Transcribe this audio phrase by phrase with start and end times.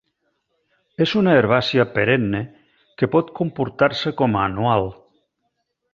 [1.05, 2.41] És una herbàcia perenne
[3.01, 4.91] que pot comportar-se com a anual.